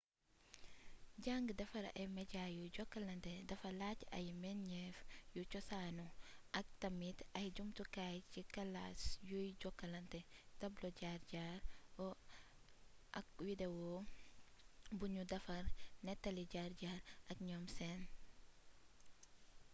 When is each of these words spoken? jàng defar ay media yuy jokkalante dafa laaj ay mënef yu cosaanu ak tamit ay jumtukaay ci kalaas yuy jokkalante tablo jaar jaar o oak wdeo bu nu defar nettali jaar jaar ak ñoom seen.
jàng 1.25 1.47
defar 1.57 1.85
ay 1.99 2.05
media 2.17 2.43
yuy 2.55 2.69
jokkalante 2.75 3.31
dafa 3.49 3.69
laaj 3.81 3.99
ay 4.17 4.25
mënef 4.43 4.95
yu 5.35 5.41
cosaanu 5.51 6.05
ak 6.59 6.67
tamit 6.81 7.17
ay 7.39 7.47
jumtukaay 7.55 8.15
ci 8.31 8.41
kalaas 8.55 8.99
yuy 9.29 9.47
jokkalante 9.61 10.19
tablo 10.59 10.87
jaar 10.99 11.19
jaar 11.31 11.57
o 12.05 12.07
oak 13.19 13.29
wdeo 13.45 13.89
bu 14.97 15.05
nu 15.13 15.21
defar 15.31 15.63
nettali 16.05 16.43
jaar 16.53 16.71
jaar 16.81 17.01
ak 17.31 17.37
ñoom 17.47 17.65
seen. 17.75 17.99